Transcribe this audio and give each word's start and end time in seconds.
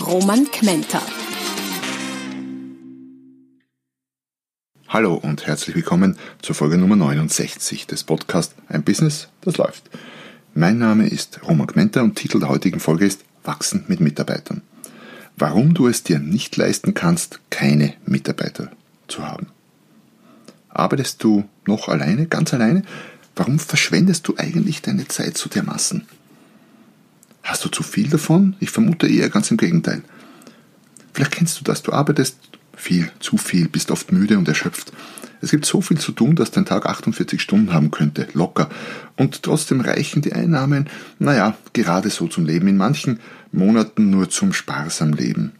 Roman 0.00 0.44
Kmenter. 0.50 1.00
Hallo 4.88 5.14
und 5.14 5.46
herzlich 5.46 5.74
willkommen 5.74 6.18
zur 6.42 6.54
Folge 6.54 6.76
Nummer 6.76 6.96
69 6.96 7.86
des 7.86 8.04
Podcasts 8.04 8.54
Ein 8.68 8.84
Business, 8.84 9.28
das 9.40 9.56
läuft. 9.56 9.88
Mein 10.54 10.78
Name 10.78 11.08
ist 11.08 11.40
Roman 11.48 11.66
Kmenter 11.66 12.02
und 12.02 12.14
Titel 12.14 12.40
der 12.40 12.50
heutigen 12.50 12.78
Folge 12.78 13.06
ist 13.06 13.24
Wachsen 13.42 13.84
mit 13.88 14.00
Mitarbeitern. 14.00 14.60
Warum 15.36 15.72
du 15.72 15.88
es 15.88 16.02
dir 16.02 16.18
nicht 16.18 16.56
leisten 16.56 16.92
kannst, 16.92 17.40
keine 17.48 17.94
Mitarbeiter 18.04 18.70
zu 19.08 19.26
haben. 19.26 19.46
Arbeitest 20.68 21.24
du 21.24 21.48
noch 21.66 21.88
alleine, 21.88 22.26
ganz 22.26 22.52
alleine? 22.52 22.82
Warum 23.34 23.58
verschwendest 23.58 24.28
du 24.28 24.36
eigentlich 24.36 24.82
deine 24.82 25.08
Zeit 25.08 25.38
so 25.38 25.48
dermaßen? 25.48 26.06
Hast 27.46 27.64
du 27.64 27.68
zu 27.68 27.84
viel 27.84 28.08
davon? 28.08 28.56
Ich 28.58 28.70
vermute 28.70 29.06
eher 29.06 29.30
ganz 29.30 29.52
im 29.52 29.56
Gegenteil. 29.56 30.02
Vielleicht 31.12 31.30
kennst 31.30 31.60
du 31.60 31.64
das, 31.64 31.80
du 31.80 31.92
arbeitest 31.92 32.38
viel, 32.76 33.08
zu 33.20 33.36
viel, 33.36 33.68
bist 33.68 33.92
oft 33.92 34.10
müde 34.10 34.36
und 34.36 34.48
erschöpft. 34.48 34.92
Es 35.40 35.52
gibt 35.52 35.64
so 35.64 35.80
viel 35.80 35.98
zu 35.98 36.10
tun, 36.10 36.34
dass 36.34 36.50
dein 36.50 36.66
Tag 36.66 36.86
48 36.86 37.40
Stunden 37.40 37.72
haben 37.72 37.92
könnte, 37.92 38.26
locker. 38.32 38.68
Und 39.16 39.44
trotzdem 39.44 39.80
reichen 39.80 40.22
die 40.22 40.32
Einnahmen, 40.32 40.88
naja, 41.20 41.56
gerade 41.72 42.10
so 42.10 42.26
zum 42.26 42.46
Leben, 42.46 42.66
in 42.66 42.76
manchen 42.76 43.20
Monaten 43.52 44.10
nur 44.10 44.28
zum 44.28 44.52
sparsam 44.52 45.12
Leben. 45.12 45.52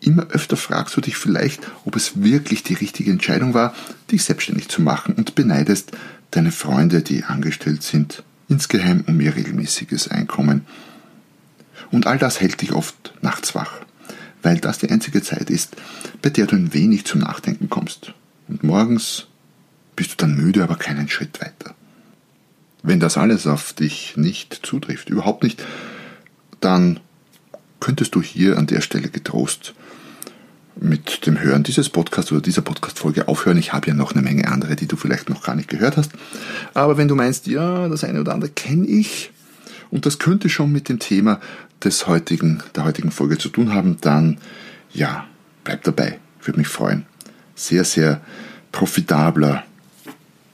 Immer 0.00 0.28
öfter 0.28 0.56
fragst 0.56 0.96
du 0.96 1.00
dich 1.00 1.16
vielleicht, 1.16 1.66
ob 1.84 1.96
es 1.96 2.22
wirklich 2.22 2.62
die 2.62 2.74
richtige 2.74 3.10
Entscheidung 3.10 3.54
war, 3.54 3.74
dich 4.12 4.22
selbstständig 4.22 4.68
zu 4.68 4.82
machen 4.82 5.14
und 5.14 5.34
beneidest 5.34 5.90
deine 6.30 6.52
Freunde, 6.52 7.02
die 7.02 7.24
angestellt 7.24 7.82
sind, 7.82 8.22
insgeheim 8.48 9.04
um 9.06 9.20
ihr 9.20 9.34
regelmäßiges 9.34 10.08
Einkommen. 10.08 10.66
Und 11.90 12.06
all 12.06 12.18
das 12.18 12.40
hält 12.40 12.60
dich 12.60 12.72
oft 12.72 13.14
nachts 13.22 13.54
wach, 13.54 13.80
weil 14.42 14.58
das 14.58 14.78
die 14.78 14.90
einzige 14.90 15.22
Zeit 15.22 15.50
ist, 15.50 15.76
bei 16.22 16.30
der 16.30 16.46
du 16.46 16.56
ein 16.56 16.74
wenig 16.74 17.04
zum 17.04 17.20
Nachdenken 17.20 17.70
kommst. 17.70 18.12
Und 18.48 18.62
morgens 18.62 19.26
bist 19.96 20.12
du 20.12 20.16
dann 20.18 20.36
müde, 20.36 20.62
aber 20.62 20.76
keinen 20.76 21.08
Schritt 21.08 21.40
weiter. 21.40 21.74
Wenn 22.82 23.00
das 23.00 23.16
alles 23.16 23.46
auf 23.46 23.72
dich 23.72 24.16
nicht 24.16 24.60
zutrifft, 24.62 25.08
überhaupt 25.08 25.42
nicht, 25.42 25.64
dann 26.60 27.00
könntest 27.80 28.14
du 28.14 28.22
hier 28.22 28.58
an 28.58 28.66
der 28.66 28.80
Stelle 28.80 29.08
getrost 29.08 29.74
mit 30.76 31.26
dem 31.26 31.40
Hören 31.40 31.62
dieses 31.62 31.88
Podcasts 31.88 32.32
oder 32.32 32.40
dieser 32.40 32.62
Podcast-Folge 32.62 33.28
aufhören. 33.28 33.58
Ich 33.58 33.72
habe 33.72 33.88
ja 33.88 33.94
noch 33.94 34.12
eine 34.12 34.22
Menge 34.22 34.48
andere, 34.48 34.76
die 34.76 34.86
du 34.86 34.96
vielleicht 34.96 35.28
noch 35.28 35.42
gar 35.42 35.54
nicht 35.54 35.68
gehört 35.68 35.96
hast. 35.96 36.12
Aber 36.74 36.96
wenn 36.96 37.08
du 37.08 37.14
meinst, 37.14 37.46
ja, 37.46 37.88
das 37.88 38.04
eine 38.04 38.20
oder 38.20 38.34
andere 38.34 38.50
kenne 38.50 38.86
ich 38.86 39.30
und 39.90 40.06
das 40.06 40.18
könnte 40.18 40.48
schon 40.48 40.72
mit 40.72 40.88
dem 40.88 40.98
Thema 40.98 41.40
des 41.82 42.06
heutigen, 42.06 42.62
der 42.74 42.84
heutigen 42.84 43.10
Folge 43.10 43.38
zu 43.38 43.48
tun 43.48 43.72
haben, 43.72 43.98
dann 44.00 44.38
ja, 44.92 45.26
bleib 45.62 45.82
dabei. 45.84 46.18
Würde 46.42 46.58
mich 46.58 46.68
freuen. 46.68 47.06
Sehr, 47.54 47.84
sehr 47.84 48.20
profitabler 48.72 49.64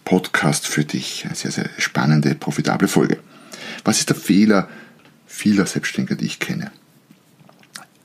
Podcast 0.04 0.66
für 0.66 0.84
dich. 0.84 1.24
Eine 1.24 1.34
sehr, 1.34 1.50
sehr 1.50 1.68
spannende, 1.78 2.34
profitable 2.34 2.88
Folge. 2.88 3.18
Was 3.84 3.98
ist 3.98 4.08
der 4.08 4.16
Fehler 4.16 4.68
vieler 5.26 5.66
Selbstständiger, 5.66 6.16
die 6.16 6.26
ich 6.26 6.38
kenne? 6.38 6.70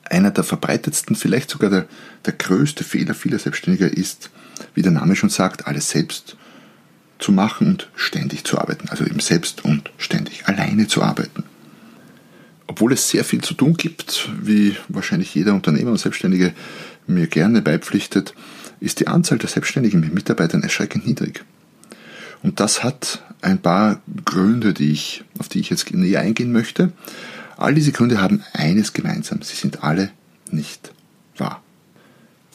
Einer 0.06 0.32
der 0.32 0.44
verbreitetsten, 0.44 1.16
vielleicht 1.16 1.50
sogar 1.50 1.70
der, 1.70 1.86
der 2.26 2.34
größte 2.34 2.84
Fehler 2.84 3.14
vieler 3.14 3.40
Selbstständiger 3.40 3.92
ist, 3.92 4.30
wie 4.74 4.82
der 4.82 4.92
Name 4.92 5.16
schon 5.16 5.30
sagt, 5.30 5.68
alles 5.68 5.90
selbst 5.90 6.38
zu 7.18 7.32
machen 7.32 7.68
und 7.68 7.90
ständig 7.96 8.44
zu 8.44 8.60
arbeiten. 8.60 8.90
Also 8.90 9.06
eben 9.06 9.20
selbst 9.20 9.64
und 9.66 9.92
ständig 9.98 10.48
alleine 10.48 10.88
zu 10.88 11.02
arbeiten. 11.02 11.44
Obwohl 12.68 12.94
es 12.94 13.10
sehr 13.10 13.24
viel 13.24 13.42
zu 13.42 13.54
tun 13.54 13.76
gibt, 13.76 14.30
wie 14.42 14.76
wahrscheinlich 14.90 15.34
jeder 15.34 15.54
Unternehmer 15.54 15.92
und 15.92 16.00
Selbstständige 16.00 16.54
mir 17.08 17.28
gerne 17.28 17.62
beipflichtet, 17.62 18.34
ist 18.80 19.00
die 19.00 19.08
Anzahl 19.08 19.38
der 19.38 19.50
Selbstständigen 19.50 20.00
mit 20.00 20.14
Mitarbeitern 20.14 20.64
erschreckend 20.64 21.06
niedrig. 21.06 21.44
Und 22.44 22.60
das 22.60 22.84
hat 22.84 23.24
ein 23.42 23.60
paar 23.60 24.02
Gründe, 24.26 24.74
die 24.74 24.92
ich, 24.92 25.24
auf 25.40 25.48
die 25.48 25.60
ich 25.60 25.70
jetzt 25.70 25.92
näher 25.92 26.22
eingehen 26.22 26.52
möchte. 26.52 26.92
All 27.58 27.74
diese 27.74 27.92
Gründe 27.92 28.22
haben 28.22 28.44
eines 28.54 28.94
gemeinsam, 28.94 29.42
sie 29.42 29.56
sind 29.56 29.84
alle 29.84 30.12
nicht 30.52 30.92
wahr. 31.38 31.62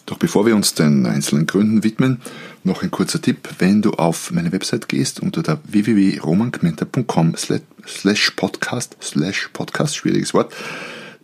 Doch 0.06 0.19
bevor 0.19 0.44
wir 0.44 0.56
uns 0.56 0.75
den 0.75 1.06
einzelnen 1.06 1.47
Gründen 1.47 1.84
widmen, 1.84 2.21
noch 2.65 2.83
ein 2.83 2.91
kurzer 2.91 3.22
Tipp. 3.22 3.49
Wenn 3.59 3.81
du 3.81 3.93
auf 3.93 4.33
meine 4.33 4.53
Website 4.53 4.88
gehst 4.88 5.21
unter 5.21 5.43
der 5.43 5.61
www.romankmenta.com 5.65 7.37
slash 7.37 8.31
podcast 8.33 8.97
slash 9.00 9.50
podcast, 9.53 9.97
schwieriges 9.97 10.34
Wort, 10.34 10.53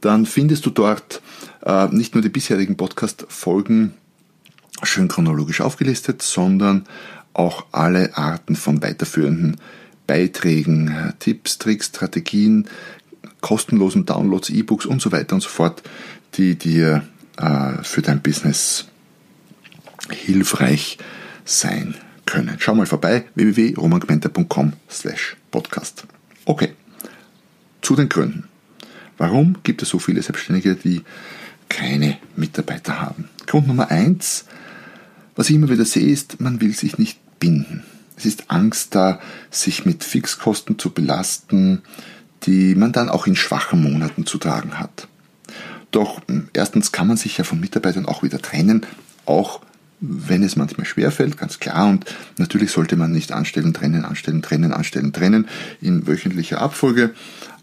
dann 0.00 0.24
findest 0.24 0.66
du 0.66 0.70
dort 0.70 1.20
äh, 1.64 1.88
nicht 1.88 2.14
nur 2.14 2.22
die 2.22 2.28
bisherigen 2.28 2.76
Podcast-Folgen 2.76 3.94
schön 4.82 5.08
chronologisch 5.08 5.60
aufgelistet, 5.62 6.22
sondern 6.22 6.86
auch 7.32 7.66
alle 7.72 8.16
Arten 8.16 8.56
von 8.56 8.82
weiterführenden 8.82 9.56
Beiträgen, 10.06 11.12
Tipps, 11.18 11.58
Tricks, 11.58 11.88
Strategien, 11.88 12.68
kostenlosen 13.46 14.06
Downloads, 14.06 14.50
E-Books 14.50 14.86
und 14.86 15.00
so 15.00 15.12
weiter 15.12 15.36
und 15.36 15.40
so 15.40 15.48
fort, 15.48 15.80
die 16.34 16.56
dir 16.56 17.06
äh, 17.36 17.80
für 17.84 18.02
dein 18.02 18.20
Business 18.20 18.88
hilfreich 20.10 20.98
sein 21.44 21.94
können. 22.26 22.56
Schau 22.58 22.74
mal 22.74 22.86
vorbei, 22.86 23.26
www.romangmenta.com 23.36 24.72
slash 24.90 25.36
podcast. 25.52 26.08
Okay, 26.44 26.72
zu 27.82 27.94
den 27.94 28.08
Gründen. 28.08 28.48
Warum 29.16 29.58
gibt 29.62 29.80
es 29.80 29.90
so 29.90 30.00
viele 30.00 30.22
Selbstständige, 30.22 30.74
die 30.74 31.02
keine 31.68 32.18
Mitarbeiter 32.34 33.00
haben? 33.00 33.28
Grund 33.46 33.68
Nummer 33.68 33.92
eins, 33.92 34.46
was 35.36 35.50
ich 35.50 35.54
immer 35.54 35.70
wieder 35.70 35.84
sehe, 35.84 36.08
ist, 36.08 36.40
man 36.40 36.60
will 36.60 36.74
sich 36.74 36.98
nicht 36.98 37.20
binden. 37.38 37.84
Es 38.16 38.26
ist 38.26 38.50
Angst 38.50 38.96
da, 38.96 39.20
sich 39.52 39.84
mit 39.84 40.02
Fixkosten 40.02 40.80
zu 40.80 40.90
belasten, 40.90 41.82
die 42.46 42.74
man 42.74 42.92
dann 42.92 43.08
auch 43.08 43.26
in 43.26 43.36
schwachen 43.36 43.82
Monaten 43.82 44.26
zu 44.26 44.38
tragen 44.38 44.78
hat. 44.78 45.08
Doch 45.90 46.20
hm, 46.28 46.48
erstens 46.52 46.92
kann 46.92 47.08
man 47.08 47.16
sich 47.16 47.38
ja 47.38 47.44
von 47.44 47.60
Mitarbeitern 47.60 48.06
auch 48.06 48.22
wieder 48.22 48.40
trennen, 48.40 48.86
auch 49.24 49.60
wenn 50.00 50.42
es 50.42 50.56
manchmal 50.56 50.86
schwerfällt, 50.86 51.38
ganz 51.38 51.58
klar. 51.58 51.88
Und 51.88 52.04
natürlich 52.36 52.70
sollte 52.70 52.96
man 52.96 53.12
nicht 53.12 53.32
anstellen, 53.32 53.72
trennen, 53.72 54.04
anstellen, 54.04 54.42
trennen, 54.42 54.72
anstellen, 54.72 55.12
trennen 55.12 55.48
in 55.80 56.06
wöchentlicher 56.06 56.60
Abfolge. 56.60 57.14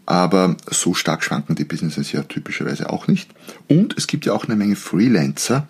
Aber 0.06 0.56
so 0.70 0.92
stark 0.92 1.24
schwanken 1.24 1.54
die 1.54 1.64
Businesses 1.64 2.12
ja 2.12 2.22
typischerweise 2.24 2.90
auch 2.90 3.06
nicht. 3.06 3.30
Und 3.68 3.96
es 3.96 4.06
gibt 4.06 4.26
ja 4.26 4.34
auch 4.34 4.44
eine 4.44 4.56
Menge 4.56 4.76
Freelancer, 4.76 5.66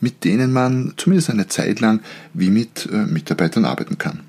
mit 0.00 0.24
denen 0.24 0.52
man 0.52 0.94
zumindest 0.96 1.28
eine 1.30 1.48
Zeit 1.48 1.80
lang 1.80 2.00
wie 2.32 2.48
mit 2.48 2.88
äh, 2.90 3.04
Mitarbeitern 3.04 3.66
arbeiten 3.66 3.98
kann. 3.98 4.20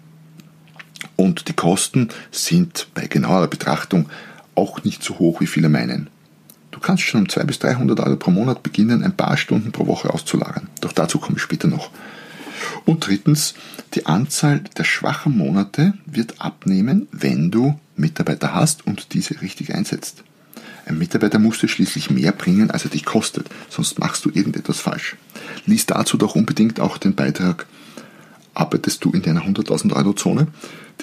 Und 1.15 1.47
die 1.47 1.53
Kosten 1.53 2.09
sind 2.31 2.87
bei 2.93 3.07
genauer 3.07 3.47
Betrachtung 3.47 4.09
auch 4.53 4.83
nicht 4.83 5.03
so 5.03 5.19
hoch, 5.19 5.41
wie 5.41 5.47
viele 5.47 5.69
meinen. 5.69 6.09
Du 6.71 6.79
kannst 6.79 7.03
schon 7.03 7.21
um 7.21 7.29
200 7.29 7.47
bis 7.47 7.59
300 7.59 7.99
Euro 8.01 8.15
pro 8.17 8.31
Monat 8.31 8.63
beginnen, 8.63 9.03
ein 9.03 9.15
paar 9.15 9.37
Stunden 9.37 9.71
pro 9.71 9.87
Woche 9.87 10.13
auszulagern. 10.13 10.67
Doch 10.81 10.91
dazu 10.91 11.19
komme 11.19 11.37
ich 11.37 11.43
später 11.43 11.67
noch. 11.67 11.89
Und 12.85 13.07
drittens, 13.07 13.53
die 13.93 14.05
Anzahl 14.05 14.61
der 14.77 14.83
schwachen 14.83 15.37
Monate 15.37 15.93
wird 16.05 16.41
abnehmen, 16.41 17.07
wenn 17.11 17.51
du 17.51 17.79
Mitarbeiter 17.95 18.53
hast 18.53 18.85
und 18.85 19.13
diese 19.13 19.41
richtig 19.41 19.73
einsetzt. 19.73 20.23
Ein 20.85 20.97
Mitarbeiter 20.97 21.39
muss 21.39 21.59
dir 21.59 21.67
schließlich 21.67 22.11
mehr 22.11 22.31
bringen, 22.31 22.69
als 22.71 22.83
er 22.83 22.91
dich 22.91 23.05
kostet, 23.05 23.49
sonst 23.69 23.97
machst 23.97 24.23
du 24.25 24.29
irgendetwas 24.29 24.79
falsch. 24.79 25.15
Lies 25.65 25.85
dazu 25.85 26.17
doch 26.17 26.35
unbedingt 26.35 26.79
auch 26.79 26.97
den 26.97 27.15
Beitrag 27.15 27.65
Arbeitest 28.55 29.03
du 29.03 29.11
in 29.11 29.21
deiner 29.21 29.41
100.000 29.41 29.93
Euro 29.93 30.13
Zone? 30.13 30.47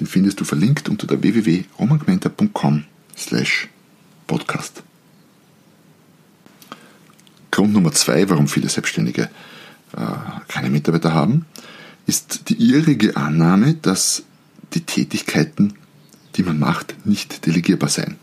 Den 0.03 0.09
findest 0.09 0.41
du 0.41 0.45
verlinkt 0.45 0.89
unter 0.89 1.07
der 1.07 1.23
www.romangmenta.com 1.23 2.83
slash 3.17 3.69
podcast. 4.27 4.83
Grund 7.53 7.73
Nummer 7.73 7.93
zwei, 7.93 8.29
warum 8.29 8.49
viele 8.49 8.69
Selbstständige 8.69 9.31
äh, 9.97 9.99
keine 10.49 10.71
Mitarbeiter 10.71 11.15
haben, 11.15 11.47
ist 12.09 12.49
die 12.49 12.61
irrige 12.61 13.17
Annahme, 13.17 13.75
dass 13.75 14.25
die 14.75 14.81
Tätigkeiten, 14.81 15.75
die 16.35 16.43
man 16.43 16.59
macht, 16.59 17.07
nicht 17.07 17.47
delegierbar 17.47 17.89
seien. 17.89 18.17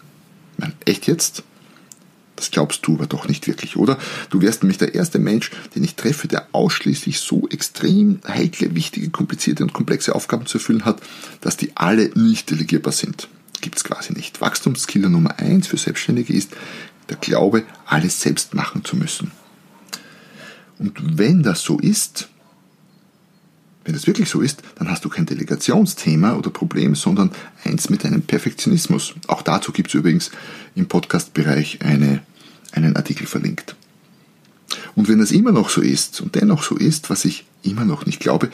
Meine, 0.57 0.73
echt 0.83 1.07
jetzt? 1.07 1.43
Das 2.39 2.51
glaubst 2.51 2.87
du 2.87 2.93
aber 2.93 3.05
doch 3.05 3.27
nicht 3.27 3.47
wirklich, 3.47 3.75
oder? 3.75 3.97
Du 4.29 4.41
wärst 4.41 4.63
nämlich 4.63 4.77
der 4.77 4.95
erste 4.95 5.19
Mensch, 5.19 5.51
den 5.75 5.83
ich 5.83 5.95
treffe, 5.95 6.29
der 6.29 6.47
ausschließlich 6.53 7.19
so 7.19 7.49
extrem 7.49 8.21
heikle, 8.25 8.75
wichtige, 8.75 9.09
komplizierte 9.09 9.61
und 9.61 9.73
komplexe 9.73 10.15
Aufgaben 10.15 10.45
zu 10.45 10.57
erfüllen 10.57 10.85
hat, 10.85 11.01
dass 11.41 11.57
die 11.57 11.75
alle 11.75 12.11
nicht 12.15 12.49
delegierbar 12.49 12.93
sind. 12.93 13.27
Gibt's 13.59 13.83
quasi 13.83 14.13
nicht. 14.13 14.39
Wachstumskiller 14.39 15.09
Nummer 15.09 15.37
eins 15.37 15.67
für 15.67 15.75
Selbstständige 15.75 16.31
ist 16.31 16.51
der 17.09 17.17
Glaube, 17.17 17.65
alles 17.85 18.21
selbst 18.21 18.53
machen 18.53 18.85
zu 18.85 18.95
müssen. 18.95 19.31
Und 20.77 21.17
wenn 21.17 21.43
das 21.43 21.61
so 21.61 21.77
ist, 21.77 22.29
wenn 23.89 23.95
das 23.95 24.07
wirklich 24.07 24.29
so 24.29 24.41
ist, 24.41 24.61
dann 24.75 24.89
hast 24.89 25.03
du 25.03 25.09
kein 25.09 25.25
Delegationsthema 25.25 26.35
oder 26.35 26.51
Problem, 26.51 26.93
sondern 26.93 27.31
eins 27.63 27.89
mit 27.89 28.05
einem 28.05 28.21
Perfektionismus. 28.21 29.15
Auch 29.27 29.41
dazu 29.41 29.71
gibt 29.71 29.89
es 29.89 29.95
übrigens 29.95 30.29
im 30.75 30.87
Podcast-Bereich 30.87 31.79
eine, 31.81 32.21
einen 32.73 32.95
Artikel 32.95 33.27
verlinkt. 33.27 33.75
Und 34.95 35.07
wenn 35.07 35.19
das 35.19 35.31
immer 35.31 35.51
noch 35.51 35.69
so 35.69 35.81
ist 35.81 36.21
und 36.21 36.35
dennoch 36.35 36.63
so 36.63 36.75
ist, 36.75 37.09
was 37.09 37.25
ich 37.25 37.45
immer 37.63 37.85
noch 37.85 38.05
nicht 38.05 38.19
glaube, 38.19 38.49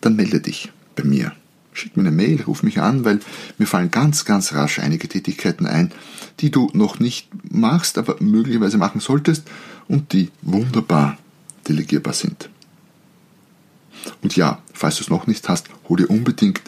dann 0.00 0.16
melde 0.16 0.40
dich 0.40 0.70
bei 0.94 1.04
mir. 1.04 1.32
Schick 1.72 1.96
mir 1.96 2.04
eine 2.04 2.10
Mail, 2.10 2.42
ruf 2.42 2.62
mich 2.62 2.80
an, 2.80 3.04
weil 3.04 3.20
mir 3.58 3.66
fallen 3.66 3.90
ganz, 3.90 4.24
ganz 4.24 4.54
rasch 4.54 4.78
einige 4.78 5.08
Tätigkeiten 5.08 5.66
ein, 5.66 5.92
die 6.40 6.50
du 6.50 6.70
noch 6.72 7.00
nicht 7.00 7.28
machst, 7.50 7.98
aber 7.98 8.16
möglicherweise 8.20 8.78
machen 8.78 9.00
solltest 9.00 9.44
und 9.88 10.12
die 10.12 10.30
wunderbar 10.42 11.18
delegierbar 11.68 12.14
sind. 12.14 12.48
Und 14.22 14.36
ja, 14.36 14.62
falls 14.72 14.96
du 14.96 15.02
es 15.02 15.10
noch 15.10 15.26
nicht 15.26 15.48
hast, 15.48 15.68
hol 15.88 15.98
dir 15.98 16.08
unbedingt 16.08 16.62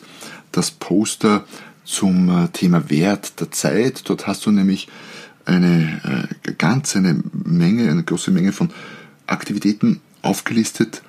das 0.53 0.71
Poster 0.71 1.45
zum 1.85 2.29
äh, 2.29 2.49
Thema 2.49 2.91
Wert 2.91 3.41
der 3.41 3.51
Zeit. 3.51 4.03
Dort 4.09 4.27
hast 4.27 4.45
du 4.45 4.51
nämlich 4.51 4.89
eine 5.49 6.29
äh, 6.45 6.53
ganz 6.53 6.95
eine 6.95 7.21
Menge, 7.33 7.91
eine 7.91 8.05
große 8.05 8.31
Menge 8.31 8.53
von 8.53 8.71
Aktivitäten 9.27 10.01
aufgelistet 10.23 11.03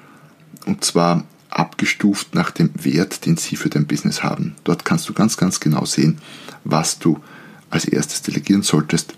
und 0.66 0.84
zwar 0.84 1.26
abgestuft 1.50 2.36
nach 2.36 2.52
dem 2.52 2.70
Wert, 2.76 3.26
den 3.26 3.38
sie 3.38 3.56
für 3.56 3.70
dein 3.70 3.88
Business 3.88 4.24
haben. 4.24 4.56
Dort 4.64 4.86
kannst 4.86 5.10
du 5.10 5.14
ganz, 5.14 5.38
ganz 5.38 5.60
genau 5.60 5.86
sehen, 5.86 6.20
was 6.64 7.00
du 7.00 7.20
als 7.70 7.86
erstes 7.86 8.22
delegieren 8.22 8.62
solltest 8.62 9.14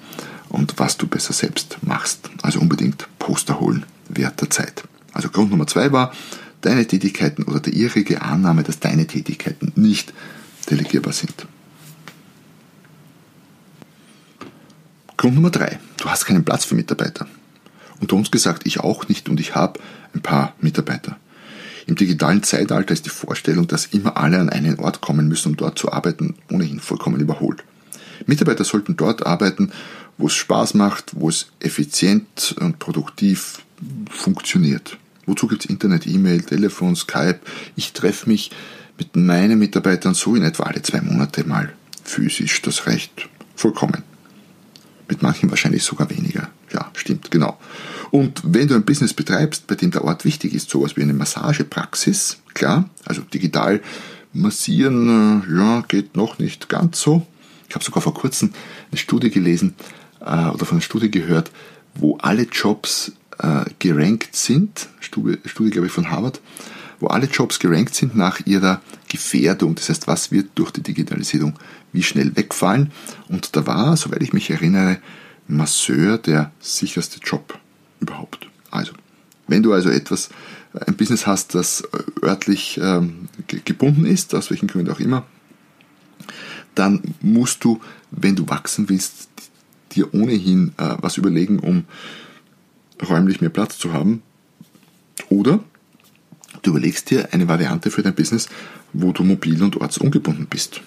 und 0.49 0.79
was 0.79 0.97
du 0.97 1.07
besser 1.07 1.33
selbst 1.33 1.77
machst. 1.81 2.29
Also 2.41 2.59
unbedingt 2.59 3.07
Poster 3.19 3.59
holen, 3.59 3.85
Wert 4.09 4.41
der 4.41 4.49
Zeit. 4.49 4.83
Also 5.13 5.29
Grund 5.29 5.51
Nummer 5.51 5.67
zwei 5.67 5.91
war, 5.91 6.13
deine 6.61 6.87
Tätigkeiten 6.87 7.43
oder 7.43 7.59
der 7.59 7.73
irrige 7.73 8.21
Annahme, 8.21 8.63
dass 8.63 8.79
deine 8.79 9.07
Tätigkeiten 9.07 9.73
nicht 9.75 10.13
delegierbar 10.69 11.13
sind. 11.13 11.47
Grund 15.21 15.35
Nummer 15.35 15.51
drei, 15.51 15.77
du 15.97 16.09
hast 16.09 16.25
keinen 16.25 16.43
Platz 16.43 16.65
für 16.65 16.73
Mitarbeiter. 16.73 17.27
Unter 17.99 18.15
uns 18.15 18.31
gesagt, 18.31 18.65
ich 18.65 18.79
auch 18.79 19.07
nicht 19.07 19.29
und 19.29 19.39
ich 19.39 19.53
habe 19.53 19.79
ein 20.15 20.21
paar 20.21 20.55
Mitarbeiter. 20.61 21.15
Im 21.85 21.93
digitalen 21.93 22.41
Zeitalter 22.41 22.91
ist 22.91 23.05
die 23.05 23.11
Vorstellung, 23.11 23.67
dass 23.67 23.85
immer 23.85 24.17
alle 24.17 24.39
an 24.39 24.49
einen 24.49 24.79
Ort 24.79 24.99
kommen 24.99 25.27
müssen, 25.27 25.49
um 25.49 25.57
dort 25.57 25.77
zu 25.77 25.91
arbeiten, 25.91 26.33
ohnehin 26.51 26.79
vollkommen 26.79 27.21
überholt. 27.21 27.63
Mitarbeiter 28.25 28.63
sollten 28.63 28.97
dort 28.97 29.23
arbeiten, 29.23 29.71
wo 30.17 30.25
es 30.25 30.33
Spaß 30.33 30.73
macht, 30.73 31.11
wo 31.13 31.29
es 31.29 31.51
effizient 31.59 32.55
und 32.59 32.79
produktiv 32.79 33.59
funktioniert. 34.09 34.97
Wozu 35.27 35.45
gibt 35.45 35.65
es 35.65 35.69
Internet, 35.69 36.07
E-Mail, 36.07 36.41
Telefon, 36.41 36.95
Skype? 36.95 37.41
Ich 37.75 37.93
treffe 37.93 38.27
mich 38.27 38.49
mit 38.97 39.15
meinen 39.15 39.59
Mitarbeitern 39.59 40.15
so 40.15 40.33
in 40.33 40.41
etwa 40.41 40.63
alle 40.63 40.81
zwei 40.81 41.01
Monate 41.01 41.43
mal 41.43 41.71
physisch. 42.03 42.63
Das 42.63 42.87
reicht 42.87 43.29
vollkommen. 43.55 44.01
Mit 45.11 45.21
manchen 45.21 45.49
wahrscheinlich 45.49 45.83
sogar 45.83 46.09
weniger. 46.09 46.49
Ja, 46.71 46.89
stimmt, 46.93 47.31
genau. 47.31 47.59
Und 48.11 48.41
wenn 48.45 48.69
du 48.69 48.75
ein 48.75 48.85
Business 48.85 49.13
betreibst, 49.13 49.67
bei 49.67 49.75
dem 49.75 49.91
der 49.91 50.05
Ort 50.05 50.23
wichtig 50.23 50.53
ist, 50.53 50.69
sowas 50.69 50.95
wie 50.95 51.01
eine 51.01 51.13
Massagepraxis, 51.13 52.37
klar, 52.53 52.89
also 53.03 53.21
digital 53.21 53.81
massieren, 54.31 55.43
äh, 55.49 55.53
ja, 55.53 55.81
geht 55.81 56.15
noch 56.15 56.39
nicht 56.39 56.69
ganz 56.69 57.01
so. 57.01 57.27
Ich 57.67 57.75
habe 57.75 57.83
sogar 57.83 58.01
vor 58.01 58.13
kurzem 58.13 58.53
eine 58.89 58.97
Studie 58.97 59.29
gelesen 59.29 59.75
äh, 60.21 60.47
oder 60.47 60.65
von 60.65 60.77
einer 60.77 60.81
Studie 60.81 61.11
gehört, 61.11 61.51
wo 61.95 62.15
alle 62.19 62.43
Jobs 62.43 63.11
äh, 63.39 63.65
gerankt 63.79 64.33
sind, 64.37 64.87
Studie, 65.01 65.39
Studie 65.43 65.71
glaube 65.71 65.87
ich 65.87 65.93
von 65.93 66.09
Harvard, 66.09 66.39
wo 67.01 67.07
alle 67.07 67.25
Jobs 67.25 67.59
gerankt 67.59 67.95
sind 67.95 68.15
nach 68.15 68.45
ihrer 68.45 68.81
Gefährdung. 69.09 69.75
Das 69.75 69.89
heißt, 69.89 70.07
was 70.07 70.31
wird 70.31 70.51
durch 70.55 70.71
die 70.71 70.83
Digitalisierung 70.83 71.55
wie 71.91 72.03
schnell 72.03 72.35
wegfallen. 72.35 72.91
Und 73.27 73.55
da 73.55 73.65
war, 73.67 73.97
soweit 73.97 74.21
ich 74.21 74.33
mich 74.33 74.49
erinnere, 74.49 74.99
Masseur 75.47 76.17
der 76.17 76.51
sicherste 76.59 77.19
Job 77.19 77.59
überhaupt. 77.99 78.47
Also, 78.69 78.93
wenn 79.47 79.63
du 79.63 79.73
also 79.73 79.89
etwas, 79.89 80.29
äh, 80.73 80.85
ein 80.87 80.95
Business 80.95 81.27
hast, 81.27 81.55
das 81.55 81.81
äh, 81.81 82.25
örtlich 82.25 82.79
ähm, 82.81 83.27
gebunden 83.47 84.05
ist, 84.05 84.33
aus 84.33 84.49
welchen 84.49 84.67
Gründen 84.67 84.91
auch 84.91 84.99
immer, 84.99 85.25
dann 86.75 87.01
musst 87.21 87.63
du, 87.63 87.81
wenn 88.11 88.35
du 88.35 88.47
wachsen 88.47 88.87
willst, 88.87 89.27
dir 89.91 90.13
ohnehin 90.13 90.71
äh, 90.77 90.95
was 91.01 91.17
überlegen, 91.17 91.59
um 91.59 91.83
räumlich 93.09 93.41
mehr 93.41 93.49
Platz 93.49 93.77
zu 93.77 93.91
haben. 93.91 94.21
Oder 95.29 95.61
du 96.61 96.71
überlegst 96.71 97.09
dir 97.09 97.29
eine 97.33 97.47
Variante 97.47 97.91
für 97.91 98.03
dein 98.03 98.15
Business, 98.15 98.49
wo 98.93 99.11
du 99.11 99.23
mobil 99.23 99.61
und 99.63 99.77
ortsungebunden 99.77 100.47
bist. 100.47 100.81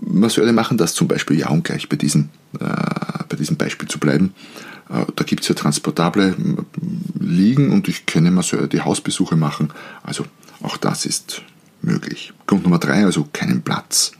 Masseure 0.00 0.52
machen 0.52 0.78
das 0.78 0.94
zum 0.94 1.06
Beispiel 1.06 1.38
ja, 1.38 1.48
um 1.48 1.62
gleich 1.62 1.88
bei 1.88 1.96
diesem, 1.96 2.30
äh, 2.58 2.66
bei 3.28 3.36
diesem 3.36 3.56
Beispiel 3.56 3.88
zu 3.88 3.98
bleiben. 3.98 4.34
Äh, 4.90 5.06
da 5.14 5.24
gibt 5.24 5.42
es 5.42 5.48
ja 5.48 5.54
transportable 5.54 6.34
Liegen 7.18 7.70
und 7.70 7.88
ich 7.88 8.06
kenne 8.06 8.30
Masseure, 8.30 8.68
die 8.68 8.80
Hausbesuche 8.80 9.36
machen. 9.36 9.72
Also 10.02 10.24
auch 10.60 10.76
das 10.76 11.06
ist 11.06 11.42
möglich. 11.82 12.32
Grund 12.46 12.64
Nummer 12.64 12.78
drei, 12.78 13.04
also 13.04 13.28
keinen 13.32 13.62
Platz 13.62 14.12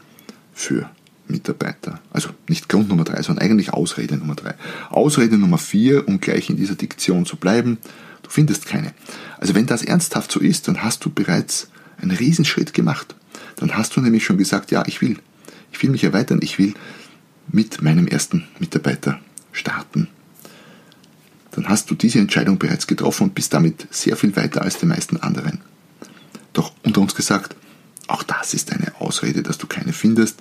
für 0.54 0.88
Mitarbeiter. 1.26 2.00
Also 2.12 2.30
nicht 2.48 2.68
Grund 2.68 2.88
Nummer 2.88 3.04
drei, 3.04 3.22
sondern 3.22 3.44
eigentlich 3.44 3.72
Ausrede 3.72 4.16
Nummer 4.16 4.34
drei. 4.34 4.54
Ausrede 4.90 5.38
Nummer 5.38 5.58
vier, 5.58 6.06
um 6.06 6.20
gleich 6.20 6.48
in 6.50 6.56
dieser 6.56 6.74
Diktion 6.74 7.26
zu 7.26 7.36
bleiben, 7.36 7.78
findest 8.32 8.66
keine. 8.66 8.94
Also 9.38 9.54
wenn 9.54 9.66
das 9.66 9.82
ernsthaft 9.82 10.32
so 10.32 10.40
ist, 10.40 10.66
dann 10.66 10.82
hast 10.82 11.04
du 11.04 11.10
bereits 11.10 11.68
einen 12.00 12.16
Riesenschritt 12.16 12.72
gemacht. 12.72 13.14
Dann 13.56 13.76
hast 13.76 13.94
du 13.94 14.00
nämlich 14.00 14.24
schon 14.24 14.38
gesagt, 14.38 14.70
ja, 14.70 14.84
ich 14.86 15.02
will. 15.02 15.18
Ich 15.70 15.82
will 15.82 15.90
mich 15.90 16.04
erweitern, 16.04 16.40
ich 16.42 16.58
will 16.58 16.74
mit 17.48 17.82
meinem 17.82 18.06
ersten 18.06 18.48
Mitarbeiter 18.58 19.20
starten. 19.52 20.08
Dann 21.50 21.68
hast 21.68 21.90
du 21.90 21.94
diese 21.94 22.18
Entscheidung 22.18 22.58
bereits 22.58 22.86
getroffen 22.86 23.24
und 23.24 23.34
bist 23.34 23.52
damit 23.52 23.86
sehr 23.90 24.16
viel 24.16 24.34
weiter 24.34 24.62
als 24.62 24.78
die 24.78 24.86
meisten 24.86 25.18
anderen. 25.18 25.60
Doch 26.54 26.72
unter 26.82 27.02
uns 27.02 27.14
gesagt, 27.14 27.54
auch 28.06 28.22
das 28.22 28.54
ist 28.54 28.72
eine 28.72 28.98
Ausrede, 28.98 29.42
dass 29.42 29.58
du 29.58 29.66
keine 29.66 29.92
findest. 29.92 30.40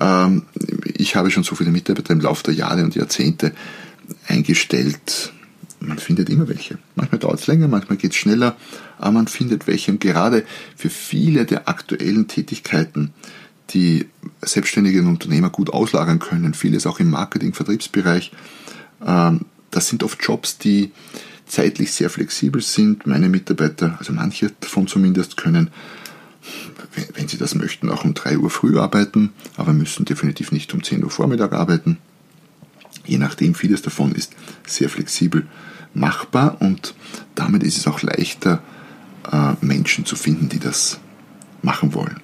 Ähm, 0.00 0.46
ich 0.84 1.14
habe 1.14 1.30
schon 1.30 1.44
so 1.44 1.54
viele 1.54 1.70
Mitarbeiter 1.70 2.12
im 2.12 2.20
Laufe 2.20 2.42
der 2.42 2.54
Jahre 2.54 2.82
und 2.82 2.96
Jahrzehnte 2.96 3.52
eingestellt. 4.26 5.29
Man 6.10 6.16
findet 6.16 6.34
immer 6.34 6.48
welche. 6.48 6.76
Manchmal 6.96 7.20
dauert 7.20 7.38
es 7.38 7.46
länger, 7.46 7.68
manchmal 7.68 7.96
geht 7.96 8.10
es 8.10 8.16
schneller, 8.16 8.56
aber 8.98 9.12
man 9.12 9.28
findet 9.28 9.68
welche. 9.68 9.92
Und 9.92 10.00
gerade 10.00 10.44
für 10.74 10.90
viele 10.90 11.46
der 11.46 11.68
aktuellen 11.68 12.26
Tätigkeiten, 12.26 13.12
die 13.70 14.06
selbstständige 14.42 15.02
Unternehmer 15.02 15.50
gut 15.50 15.70
auslagern 15.70 16.18
können, 16.18 16.52
vieles 16.52 16.84
auch 16.88 16.98
im 16.98 17.10
Marketing, 17.10 17.54
Vertriebsbereich, 17.54 18.32
ähm, 19.06 19.42
das 19.70 19.86
sind 19.86 20.02
oft 20.02 20.20
Jobs, 20.20 20.58
die 20.58 20.90
zeitlich 21.46 21.92
sehr 21.92 22.10
flexibel 22.10 22.60
sind. 22.60 23.06
Meine 23.06 23.28
Mitarbeiter, 23.28 23.94
also 24.00 24.12
manche 24.12 24.50
davon 24.58 24.88
zumindest, 24.88 25.36
können 25.36 25.70
wenn 27.14 27.28
Sie 27.28 27.38
das 27.38 27.54
möchten, 27.54 27.88
auch 27.88 28.04
um 28.04 28.14
3 28.14 28.38
Uhr 28.38 28.50
früh 28.50 28.80
arbeiten, 28.80 29.30
aber 29.56 29.72
müssen 29.72 30.06
definitiv 30.06 30.50
nicht 30.50 30.74
um 30.74 30.82
10 30.82 31.04
Uhr 31.04 31.10
Vormittag 31.10 31.52
arbeiten. 31.52 31.98
Je 33.06 33.18
nachdem, 33.18 33.54
vieles 33.54 33.82
davon 33.82 34.12
ist 34.12 34.34
sehr 34.66 34.88
flexibel 34.88 35.46
machbar 35.94 36.56
und 36.60 36.94
damit 37.34 37.62
ist 37.62 37.78
es 37.78 37.86
auch 37.86 38.02
leichter, 38.02 38.62
äh, 39.30 39.52
Menschen 39.60 40.04
zu 40.04 40.16
finden, 40.16 40.48
die 40.48 40.58
das 40.58 41.00
machen 41.62 41.94
wollen. 41.94 42.20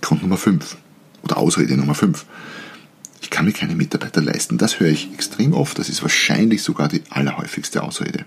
Grund 0.00 0.22
Nummer 0.22 0.36
5 0.36 0.76
oder 1.22 1.36
Ausrede 1.36 1.76
Nummer 1.76 1.94
5. 1.94 2.24
Ich 3.20 3.30
kann 3.30 3.44
mir 3.44 3.52
keine 3.52 3.74
Mitarbeiter 3.74 4.20
leisten. 4.20 4.58
Das 4.58 4.78
höre 4.78 4.90
ich 4.90 5.12
extrem 5.12 5.52
oft. 5.52 5.78
Das 5.78 5.88
ist 5.88 6.02
wahrscheinlich 6.02 6.62
sogar 6.62 6.88
die 6.88 7.02
allerhäufigste 7.10 7.82
Ausrede. 7.82 8.24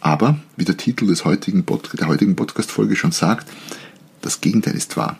Aber, 0.00 0.38
wie 0.56 0.64
der 0.64 0.76
Titel 0.76 1.06
des 1.06 1.24
heutigen 1.24 1.64
Pod 1.64 1.90
der 1.98 2.08
heutigen 2.08 2.36
Podcast-Folge 2.36 2.96
schon 2.96 3.12
sagt, 3.12 3.48
das 4.22 4.40
Gegenteil 4.40 4.74
ist 4.74 4.96
wahr. 4.96 5.18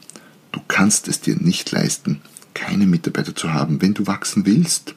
Du 0.52 0.60
kannst 0.68 1.08
es 1.08 1.20
dir 1.20 1.36
nicht 1.36 1.70
leisten, 1.70 2.20
keine 2.54 2.86
Mitarbeiter 2.86 3.34
zu 3.34 3.52
haben. 3.52 3.80
Wenn 3.80 3.94
du 3.94 4.06
wachsen 4.06 4.46
willst, 4.46 4.94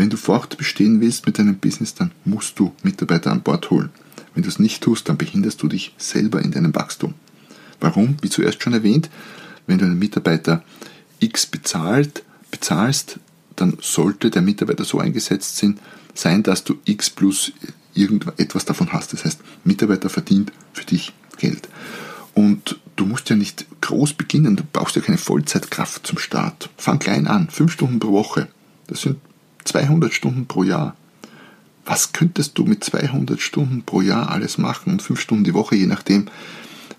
wenn 0.00 0.08
du 0.08 0.16
fortbestehen 0.16 1.02
willst 1.02 1.26
mit 1.26 1.38
deinem 1.38 1.58
Business, 1.58 1.94
dann 1.94 2.12
musst 2.24 2.58
du 2.58 2.72
Mitarbeiter 2.82 3.30
an 3.30 3.42
Bord 3.42 3.68
holen. 3.68 3.90
Wenn 4.32 4.42
du 4.42 4.48
es 4.48 4.58
nicht 4.58 4.82
tust, 4.82 5.06
dann 5.10 5.18
behinderst 5.18 5.62
du 5.62 5.68
dich 5.68 5.94
selber 5.98 6.40
in 6.40 6.52
deinem 6.52 6.74
Wachstum. 6.74 7.12
Warum? 7.80 8.16
Wie 8.22 8.30
zuerst 8.30 8.62
schon 8.62 8.72
erwähnt, 8.72 9.10
wenn 9.66 9.76
du 9.76 9.84
einen 9.84 9.98
Mitarbeiter 9.98 10.64
X 11.18 11.44
bezahlt, 11.44 12.24
bezahlst, 12.50 13.18
dann 13.56 13.76
sollte 13.82 14.30
der 14.30 14.40
Mitarbeiter 14.40 14.84
so 14.84 14.98
eingesetzt 15.00 15.62
sein, 16.14 16.42
dass 16.44 16.64
du 16.64 16.78
X 16.86 17.10
plus 17.10 17.52
irgendetwas 17.92 18.64
davon 18.64 18.94
hast. 18.94 19.12
Das 19.12 19.26
heißt, 19.26 19.40
Mitarbeiter 19.64 20.08
verdient 20.08 20.50
für 20.72 20.86
dich 20.86 21.12
Geld. 21.36 21.68
Und 22.32 22.80
du 22.96 23.04
musst 23.04 23.28
ja 23.28 23.36
nicht 23.36 23.66
groß 23.82 24.14
beginnen, 24.14 24.56
du 24.56 24.64
brauchst 24.72 24.96
ja 24.96 25.02
keine 25.02 25.18
Vollzeitkraft 25.18 26.06
zum 26.06 26.16
Start. 26.16 26.70
Fang 26.78 26.98
klein 26.98 27.26
an, 27.26 27.50
fünf 27.50 27.72
Stunden 27.72 27.98
pro 27.98 28.12
Woche. 28.12 28.48
Das 28.86 29.02
sind 29.02 29.18
200 29.70 30.12
Stunden 30.12 30.46
pro 30.46 30.64
Jahr. 30.64 30.96
Was 31.84 32.12
könntest 32.12 32.58
du 32.58 32.64
mit 32.64 32.82
200 32.82 33.40
Stunden 33.40 33.82
pro 33.82 34.00
Jahr 34.00 34.30
alles 34.30 34.58
machen 34.58 34.92
und 34.92 35.02
fünf 35.02 35.20
Stunden 35.20 35.44
die 35.44 35.54
Woche, 35.54 35.76
je 35.76 35.86
nachdem, 35.86 36.26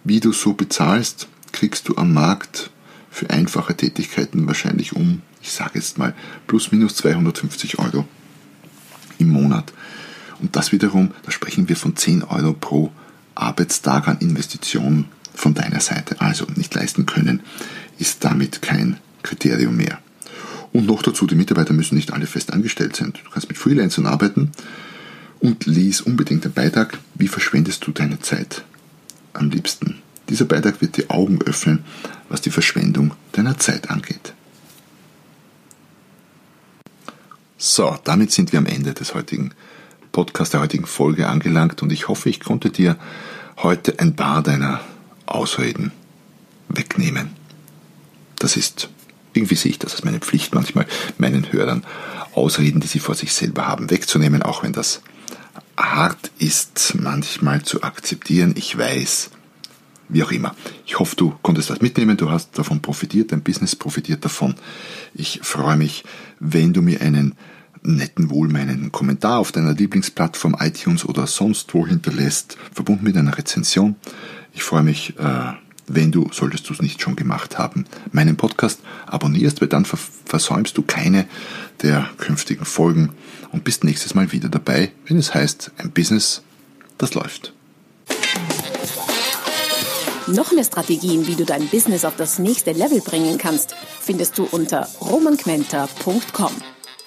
wie 0.03 0.21
du 0.21 0.31
so 0.31 0.53
bezahlst, 0.53 1.27
kriegst 1.51 1.89
du 1.89 1.97
am 1.97 2.13
Markt 2.13 2.71
für 3.09 3.29
einfache 3.29 3.75
Tätigkeiten 3.75 4.47
wahrscheinlich 4.47 4.95
um, 4.95 5.21
ich 5.41 5.51
sage 5.51 5.71
jetzt 5.75 5.97
mal, 5.97 6.15
plus 6.47 6.71
minus 6.71 6.95
250 6.95 7.77
Euro 7.79 8.05
im 9.17 9.29
Monat. 9.29 9.73
Und 10.39 10.55
das 10.55 10.71
wiederum, 10.71 11.11
da 11.23 11.31
sprechen 11.31 11.67
wir 11.67 11.75
von 11.75 11.95
10 11.95 12.23
Euro 12.23 12.53
pro 12.53 12.91
Arbeitstag 13.35 14.07
an 14.07 14.17
Investitionen 14.19 15.09
von 15.33 15.53
deiner 15.53 15.81
Seite. 15.81 16.21
Also 16.21 16.45
nicht 16.55 16.73
leisten 16.73 17.05
können, 17.05 17.41
ist 17.99 18.23
damit 18.23 18.61
kein 18.61 18.97
Kriterium 19.23 19.75
mehr. 19.75 19.99
Und 20.73 20.85
noch 20.85 21.01
dazu, 21.01 21.27
die 21.27 21.35
Mitarbeiter 21.35 21.73
müssen 21.73 21.95
nicht 21.95 22.13
alle 22.13 22.27
fest 22.27 22.53
angestellt 22.53 22.95
sein. 22.95 23.13
Du 23.13 23.29
kannst 23.29 23.49
mit 23.49 23.57
Freelancern 23.57 24.05
arbeiten 24.05 24.51
und 25.39 25.65
lies 25.65 26.01
unbedingt 26.01 26.45
den 26.45 26.53
Beitrag, 26.53 26.97
wie 27.15 27.27
verschwendest 27.27 27.85
du 27.85 27.91
deine 27.91 28.19
Zeit 28.19 28.63
am 29.33 29.49
liebsten. 29.49 30.01
Dieser 30.29 30.45
Beitrag 30.45 30.81
wird 30.81 30.97
dir 30.97 31.09
Augen 31.09 31.41
öffnen, 31.41 31.83
was 32.29 32.41
die 32.41 32.51
Verschwendung 32.51 33.13
deiner 33.33 33.57
Zeit 33.57 33.89
angeht. 33.89 34.33
So, 37.57 37.97
damit 38.05 38.31
sind 38.31 38.51
wir 38.53 38.59
am 38.59 38.65
Ende 38.65 38.93
des 38.93 39.13
heutigen 39.13 39.53
Podcast, 40.11 40.53
der 40.53 40.61
heutigen 40.61 40.85
Folge 40.85 41.27
angelangt 41.27 41.81
und 41.81 41.91
ich 41.91 42.07
hoffe, 42.07 42.29
ich 42.29 42.39
konnte 42.39 42.69
dir 42.69 42.97
heute 43.57 43.99
ein 43.99 44.15
paar 44.15 44.41
deiner 44.41 44.81
Ausreden 45.25 45.91
wegnehmen. 46.69 47.31
Das 48.39 48.57
ist, 48.57 48.89
irgendwie 49.33 49.55
sehe 49.55 49.71
ich 49.71 49.79
das 49.79 49.93
als 49.93 50.03
meine 50.03 50.19
Pflicht 50.19 50.53
manchmal, 50.53 50.85
meinen 51.17 51.51
Hörern 51.51 51.83
Ausreden, 52.33 52.79
die 52.79 52.87
sie 52.87 52.99
vor 52.99 53.15
sich 53.15 53.33
selber 53.33 53.67
haben, 53.67 53.89
wegzunehmen, 53.89 54.41
auch 54.41 54.63
wenn 54.63 54.73
das 54.73 55.01
hart 55.77 56.31
ist, 56.37 56.95
manchmal 56.99 57.61
zu 57.63 57.83
akzeptieren. 57.83 58.53
Ich 58.55 58.77
weiß, 58.77 59.31
wie 60.09 60.23
auch 60.23 60.31
immer. 60.31 60.55
Ich 60.85 60.99
hoffe, 60.99 61.15
du 61.15 61.33
konntest 61.41 61.69
was 61.69 61.81
mitnehmen, 61.81 62.17
du 62.17 62.29
hast 62.29 62.57
davon 62.57 62.81
profitiert, 62.81 63.31
dein 63.31 63.41
Business 63.41 63.75
profitiert 63.75 64.23
davon. 64.23 64.55
Ich 65.13 65.39
freue 65.43 65.77
mich, 65.77 66.03
wenn 66.39 66.73
du 66.73 66.81
mir 66.81 67.01
einen 67.01 67.35
netten, 67.83 68.29
wohlmeinenden 68.29 68.91
Kommentar 68.91 69.39
auf 69.39 69.51
deiner 69.51 69.73
Lieblingsplattform 69.73 70.55
iTunes 70.59 71.03
oder 71.05 71.25
sonst 71.27 71.73
wo 71.73 71.87
hinterlässt, 71.87 72.57
verbunden 72.73 73.03
mit 73.03 73.17
einer 73.17 73.37
Rezension. 73.37 73.95
Ich 74.53 74.63
freue 74.63 74.83
mich, 74.83 75.17
äh, 75.17 75.53
wenn 75.95 76.11
du, 76.11 76.29
solltest 76.31 76.69
du 76.69 76.73
es 76.73 76.81
nicht 76.81 77.01
schon 77.01 77.15
gemacht 77.15 77.57
haben, 77.57 77.85
meinen 78.11 78.37
Podcast 78.37 78.79
abonnierst, 79.07 79.61
weil 79.61 79.67
dann 79.67 79.85
versäumst 79.85 80.77
du 80.77 80.81
keine 80.81 81.25
der 81.81 82.09
künftigen 82.17 82.65
Folgen 82.65 83.09
und 83.51 83.63
bist 83.63 83.83
nächstes 83.83 84.15
Mal 84.15 84.31
wieder 84.31 84.49
dabei, 84.49 84.91
wenn 85.07 85.17
es 85.17 85.33
heißt, 85.33 85.71
ein 85.77 85.91
Business, 85.91 86.41
das 86.97 87.13
läuft. 87.13 87.53
Noch 90.27 90.51
mehr 90.51 90.63
Strategien, 90.63 91.27
wie 91.27 91.35
du 91.35 91.45
dein 91.45 91.67
Business 91.67 92.05
auf 92.05 92.15
das 92.15 92.39
nächste 92.39 92.71
Level 92.71 93.01
bringen 93.01 93.37
kannst, 93.37 93.75
findest 93.99 94.37
du 94.37 94.43
unter 94.43 94.87
romanquenter.com. 95.01 96.51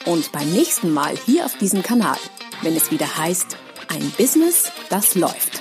Und 0.07 0.33
beim 0.33 0.51
nächsten 0.53 0.93
Mal 0.93 1.15
hier 1.25 1.47
auf 1.47 1.57
diesem 1.57 1.83
Kanal, 1.83 2.19
wenn 2.63 2.77
es 2.77 2.91
wieder 2.91 3.17
heißt, 3.17 3.57
ein 3.89 4.13
Business, 4.19 4.71
das 4.91 5.15
läuft. 5.15 5.54